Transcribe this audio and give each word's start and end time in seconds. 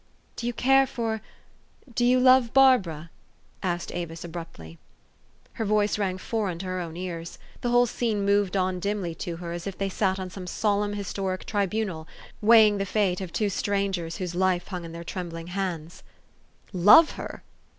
''Do 0.35 0.47
you 0.47 0.53
care 0.53 0.87
for 0.87 1.21
do 1.93 2.03
you 2.03 2.19
love 2.19 2.55
Barbara?'' 2.55 3.11
asked 3.77 3.93
Avis 3.93 4.23
abruptly. 4.23 4.79
Her 5.53 5.63
voice 5.63 5.99
rang 5.99 6.17
foreign 6.17 6.57
to 6.57 6.65
her 6.65 6.79
own 6.79 6.97
ears. 6.97 7.37
The 7.61 7.69
whole 7.69 7.85
scene 7.85 8.25
moved 8.25 8.57
on 8.57 8.79
dimly 8.79 9.13
to 9.21 9.35
her, 9.35 9.51
as 9.51 9.67
if 9.67 9.77
they 9.77 9.89
sat 9.89 10.17
on 10.19 10.31
some 10.31 10.47
solemn 10.47 10.93
historic 10.93 11.45
tribunal, 11.45 12.07
weigh 12.41 12.65
ing 12.65 12.79
the 12.79 12.85
fate 12.87 13.21
of 13.21 13.31
two 13.31 13.49
strangers 13.49 14.17
whose 14.17 14.33
life 14.33 14.69
hung 14.69 14.85
in 14.85 14.91
their 14.91 15.03
trembling 15.03 15.45
hands. 15.53 16.01
"Love 16.73 17.11
her? 17.11 17.43